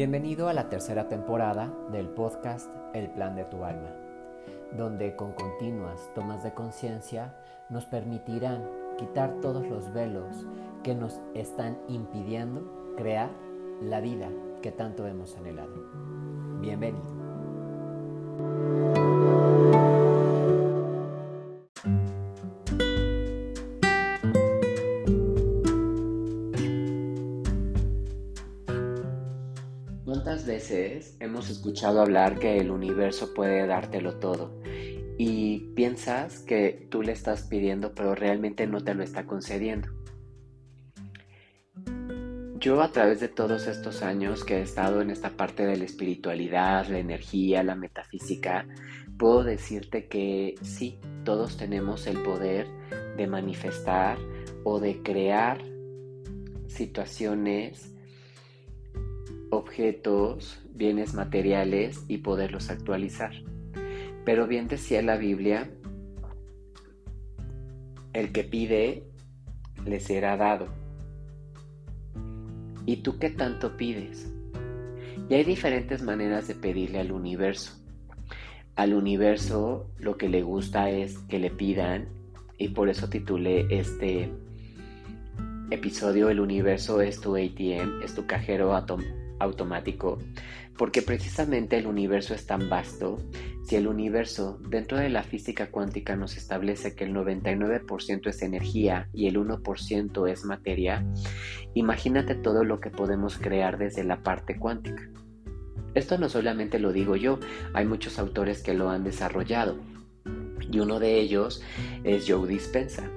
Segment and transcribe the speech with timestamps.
[0.00, 3.90] Bienvenido a la tercera temporada del podcast El Plan de tu Alma,
[4.74, 7.34] donde con continuas tomas de conciencia
[7.68, 8.66] nos permitirán
[8.96, 10.46] quitar todos los velos
[10.82, 13.28] que nos están impidiendo crear
[13.82, 14.30] la vida
[14.62, 15.74] que tanto hemos anhelado.
[16.62, 17.20] Bienvenido.
[30.10, 34.60] ¿Cuántas veces hemos escuchado hablar que el universo puede dártelo todo?
[35.16, 39.86] Y piensas que tú le estás pidiendo, pero realmente no te lo está concediendo.
[42.58, 45.84] Yo a través de todos estos años que he estado en esta parte de la
[45.84, 48.66] espiritualidad, la energía, la metafísica,
[49.16, 52.66] puedo decirte que sí, todos tenemos el poder
[53.16, 54.18] de manifestar
[54.64, 55.62] o de crear
[56.66, 57.89] situaciones
[59.50, 63.32] objetos, bienes materiales y poderlos actualizar.
[64.24, 65.70] Pero bien decía la Biblia,
[68.12, 69.04] el que pide
[69.84, 70.68] le será dado.
[72.86, 74.32] ¿Y tú qué tanto pides?
[75.28, 77.76] Y hay diferentes maneras de pedirle al universo.
[78.74, 82.08] Al universo lo que le gusta es que le pidan,
[82.58, 84.30] y por eso titulé este
[85.70, 89.19] episodio El universo es tu ATM, es tu cajero automático,
[90.76, 93.18] porque precisamente el universo es tan vasto,
[93.64, 99.08] si el universo dentro de la física cuántica nos establece que el 99% es energía
[99.12, 101.06] y el 1% es materia,
[101.74, 105.10] imagínate todo lo que podemos crear desde la parte cuántica.
[105.94, 107.40] Esto no solamente lo digo yo,
[107.74, 109.78] hay muchos autores que lo han desarrollado
[110.70, 111.62] y uno de ellos
[112.04, 113.10] es Joe Dispensa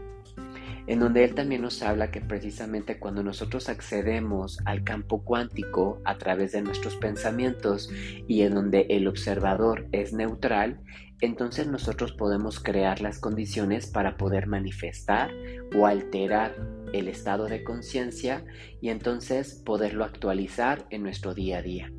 [0.87, 6.17] en donde él también nos habla que precisamente cuando nosotros accedemos al campo cuántico a
[6.17, 7.89] través de nuestros pensamientos
[8.27, 10.79] y en donde el observador es neutral,
[11.21, 15.31] entonces nosotros podemos crear las condiciones para poder manifestar
[15.73, 16.53] o alterar
[16.91, 18.43] el estado de conciencia
[18.81, 21.91] y entonces poderlo actualizar en nuestro día a día.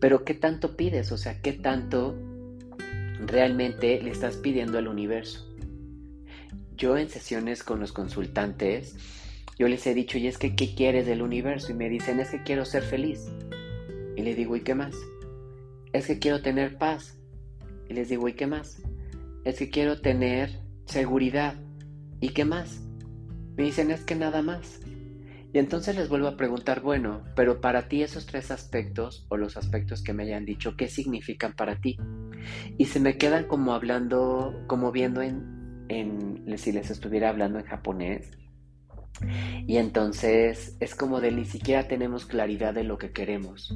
[0.00, 1.12] Pero ¿qué tanto pides?
[1.12, 2.18] O sea, ¿qué tanto
[3.26, 5.53] realmente le estás pidiendo al universo?
[6.76, 8.96] Yo en sesiones con los consultantes,
[9.58, 11.72] yo les he dicho, y es que, ¿qué quieres del universo?
[11.72, 13.26] Y me dicen, es que quiero ser feliz.
[14.16, 14.94] Y les digo, ¿y qué más?
[15.92, 17.18] Es que quiero tener paz.
[17.88, 18.82] Y les digo, ¿y qué más?
[19.44, 21.54] Es que quiero tener seguridad.
[22.20, 22.80] ¿Y qué más?
[23.56, 24.80] Me dicen, es que nada más.
[25.52, 29.56] Y entonces les vuelvo a preguntar, bueno, pero para ti esos tres aspectos o los
[29.56, 31.96] aspectos que me hayan dicho, ¿qué significan para ti?
[32.76, 35.53] Y se me quedan como hablando, como viendo en,
[35.88, 38.30] si les estuviera hablando en japonés.
[39.66, 43.72] Y entonces es como de ni siquiera tenemos claridad de lo que queremos.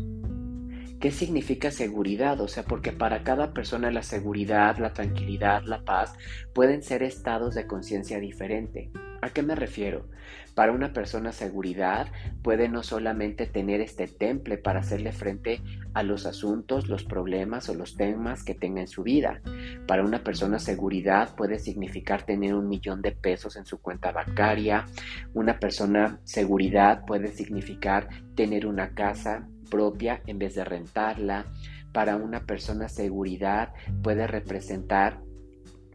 [1.01, 2.41] ¿Qué significa seguridad?
[2.41, 6.15] O sea, porque para cada persona la seguridad, la tranquilidad, la paz
[6.53, 8.91] pueden ser estados de conciencia diferente.
[9.23, 10.09] ¿A qué me refiero?
[10.57, 12.09] Para una persona seguridad
[12.43, 15.61] puede no solamente tener este temple para hacerle frente
[15.95, 19.41] a los asuntos, los problemas o los temas que tenga en su vida.
[19.87, 24.87] Para una persona seguridad puede significar tener un millón de pesos en su cuenta bancaria.
[25.33, 31.47] Una persona seguridad puede significar tener una casa propia en vez de rentarla.
[31.93, 35.21] Para una persona seguridad puede representar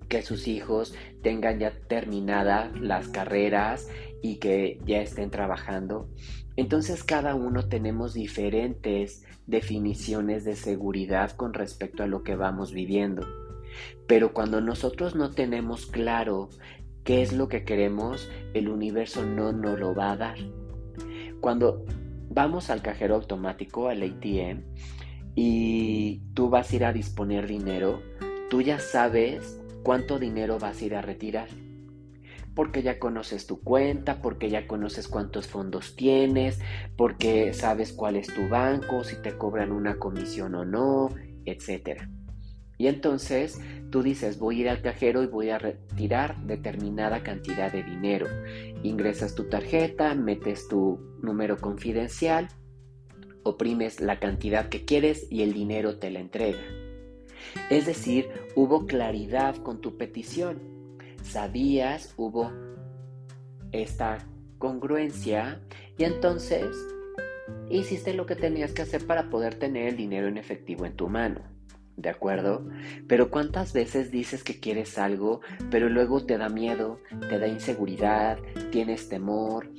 [0.09, 3.87] que sus hijos tengan ya terminadas las carreras
[4.21, 6.09] y que ya estén trabajando.
[6.55, 13.27] Entonces cada uno tenemos diferentes definiciones de seguridad con respecto a lo que vamos viviendo.
[14.07, 16.49] Pero cuando nosotros no tenemos claro
[17.03, 20.37] qué es lo que queremos, el universo no nos lo va a dar.
[21.41, 21.85] Cuando
[22.33, 24.63] vamos al cajero automático, al ATM,
[25.35, 28.01] y tú vas a ir a disponer dinero,
[28.49, 31.47] tú ya sabes cuánto dinero vas a ir a retirar.
[32.55, 36.59] Porque ya conoces tu cuenta, porque ya conoces cuántos fondos tienes,
[36.95, 41.09] porque sabes cuál es tu banco, si te cobran una comisión o no,
[41.45, 42.07] etc.
[42.83, 47.71] Y entonces tú dices, voy a ir al cajero y voy a retirar determinada cantidad
[47.71, 48.27] de dinero.
[48.83, 52.49] Ingresas tu tarjeta, metes tu número confidencial,
[53.43, 56.59] oprimes la cantidad que quieres y el dinero te la entrega.
[57.69, 58.27] Es decir,
[58.57, 60.59] hubo claridad con tu petición.
[61.21, 62.51] Sabías, hubo
[63.71, 64.27] esta
[64.57, 65.61] congruencia
[65.97, 66.67] y entonces
[67.69, 71.07] hiciste lo que tenías que hacer para poder tener el dinero en efectivo en tu
[71.07, 71.52] mano.
[71.95, 72.67] ¿De acuerdo?
[73.07, 76.99] Pero ¿cuántas veces dices que quieres algo, pero luego te da miedo,
[77.29, 78.39] te da inseguridad,
[78.71, 79.69] tienes temor,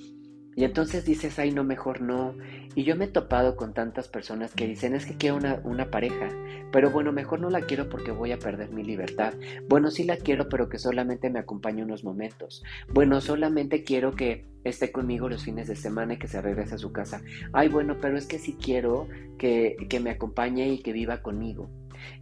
[0.57, 2.35] Y entonces dices, ay, no, mejor no.
[2.75, 6.29] Y yo me he topado con tantas personas que dicen, es que quiero una, pareja,
[6.73, 9.35] pero bueno, mejor no la quiero porque voy a perder mi libertad.
[9.69, 12.63] Bueno, sí la quiero, pero que solamente me acompañe unos momentos.
[12.93, 16.79] Bueno, solamente quiero que esté conmigo los fines de semana y que se regrese a
[16.79, 17.23] su casa.
[17.53, 19.09] Ay, bueno, pero es que sí quiero
[19.39, 21.71] que, que me acompañe y que viva conmigo.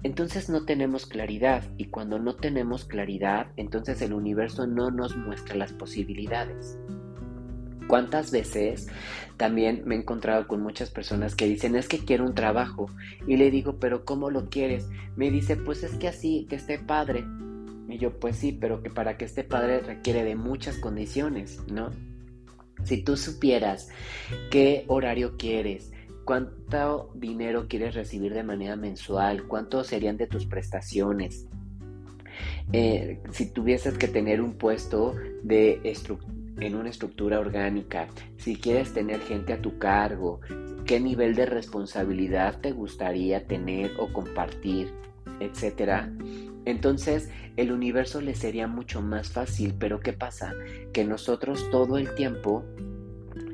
[0.03, 5.57] Entonces no tenemos claridad y cuando no tenemos claridad, entonces el universo no nos muestra
[5.57, 6.79] las posibilidades.
[7.93, 8.89] ¿Cuántas veces
[9.37, 12.87] también me he encontrado con muchas personas que dicen es que quiero un trabajo
[13.27, 14.89] y le digo pero ¿cómo lo quieres?
[15.15, 17.23] Me dice pues es que así, que esté padre.
[17.91, 21.91] Y yo pues sí, pero que para que esté padre requiere de muchas condiciones, ¿no?
[22.83, 23.91] Si tú supieras
[24.51, 25.93] qué horario quieres,
[26.25, 31.47] cuánto dinero quieres recibir de manera mensual, cuánto serían de tus prestaciones,
[32.73, 35.79] eh, si tuvieses que tener un puesto de
[36.61, 40.41] en una estructura orgánica, si quieres tener gente a tu cargo,
[40.85, 44.93] qué nivel de responsabilidad te gustaría tener o compartir,
[45.41, 46.13] etcétera.
[46.65, 50.55] Entonces el universo le sería mucho más fácil, pero ¿qué pasa?
[50.93, 52.65] Que nosotros todo el tiempo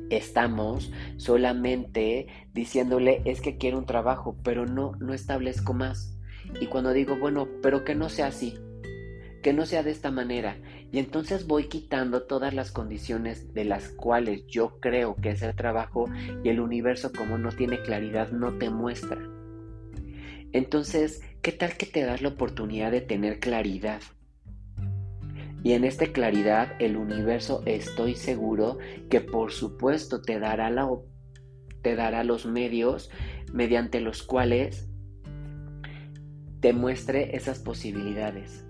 [0.09, 6.17] estamos solamente diciéndole es que quiero un trabajo, pero no, no establezco más.
[6.59, 8.57] Y cuando digo, bueno, pero que no sea así,
[9.43, 10.57] que no sea de esta manera,
[10.91, 15.55] y entonces voy quitando todas las condiciones de las cuales yo creo que es el
[15.55, 16.05] trabajo
[16.43, 19.19] y el universo como no tiene claridad no te muestra.
[20.51, 24.01] Entonces, ¿qué tal que te das la oportunidad de tener claridad?
[25.63, 30.89] Y en esta claridad el universo estoy seguro que por supuesto te dará, la,
[31.83, 33.11] te dará los medios
[33.53, 34.89] mediante los cuales
[36.61, 38.65] te muestre esas posibilidades.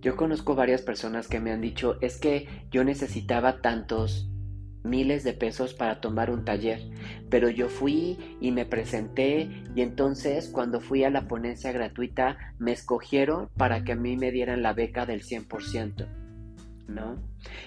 [0.00, 4.30] Yo conozco varias personas que me han dicho es que yo necesitaba tantos
[4.82, 6.80] miles de pesos para tomar un taller,
[7.28, 12.72] pero yo fui y me presenté y entonces cuando fui a la ponencia gratuita me
[12.72, 16.08] escogieron para que a mí me dieran la beca del 100%.
[16.88, 17.22] ¿No?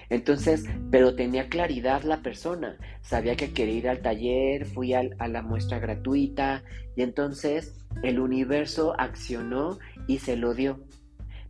[0.09, 5.41] Entonces, pero tenía claridad la persona, sabía que quería ir al taller, fui a la
[5.41, 6.63] muestra gratuita
[6.97, 10.83] y entonces el universo accionó y se lo dio.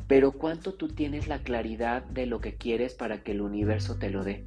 [0.07, 4.09] Pero ¿cuánto tú tienes la claridad de lo que quieres para que el universo te
[4.09, 4.45] lo dé?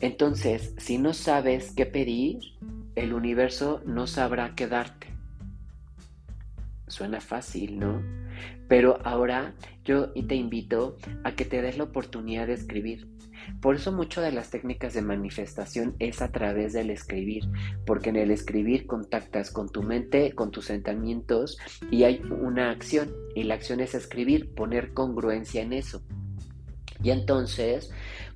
[0.00, 2.40] Entonces, si no sabes qué pedir,
[2.96, 5.08] el universo no sabrá qué darte.
[6.88, 8.02] Suena fácil, ¿no?
[8.68, 9.54] Pero ahora
[9.84, 13.08] yo te invito a que te des la oportunidad de escribir.
[13.60, 17.44] Por eso mucho de las técnicas de manifestación es a través del escribir,
[17.86, 21.58] porque en el escribir contactas con tu mente, con tus sentimientos
[21.90, 26.02] y hay una acción y la acción es escribir, poner congruencia en eso.
[27.02, 27.92] Y entonces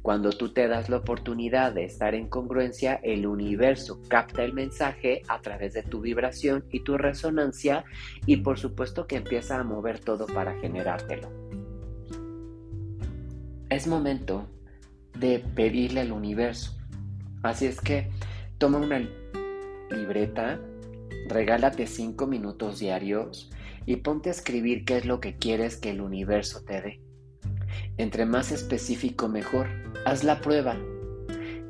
[0.06, 5.22] cuando tú te das la oportunidad de estar en congruencia, el universo capta el mensaje
[5.26, 7.84] a través de tu vibración y tu resonancia
[8.24, 11.28] y por supuesto que empieza a mover todo para generártelo.
[13.68, 14.48] Es momento
[15.18, 16.78] de pedirle al universo.
[17.42, 18.08] Así es que
[18.58, 19.00] toma una
[19.90, 20.60] libreta,
[21.28, 23.50] regálate cinco minutos diarios
[23.86, 27.00] y ponte a escribir qué es lo que quieres que el universo te dé.
[27.96, 29.68] Entre más específico mejor.
[30.04, 30.76] Haz la prueba.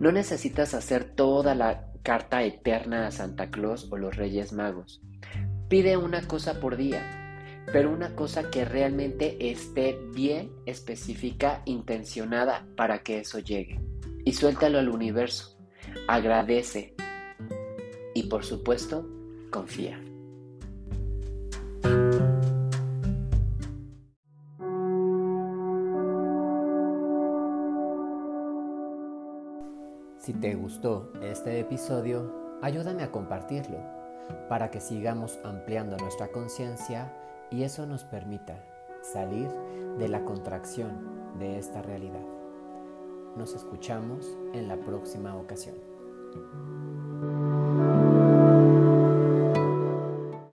[0.01, 5.03] No necesitas hacer toda la carta eterna a Santa Claus o los Reyes Magos.
[5.69, 7.03] Pide una cosa por día,
[7.73, 13.81] pero una cosa que realmente esté bien específica, intencionada para que eso llegue.
[14.25, 15.59] Y suéltalo al universo.
[16.09, 16.95] Agradece.
[18.15, 19.09] Y por supuesto,
[19.51, 20.01] confía.
[30.47, 32.31] Te gustó este episodio,
[32.63, 33.79] ayúdame a compartirlo
[34.49, 37.13] para que sigamos ampliando nuestra conciencia
[37.51, 38.65] y eso nos permita
[39.03, 39.49] salir
[39.99, 42.25] de la contracción de esta realidad.
[43.35, 45.75] Nos escuchamos en la próxima ocasión.